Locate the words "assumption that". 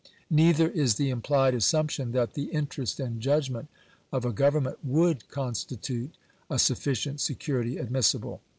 1.53-2.33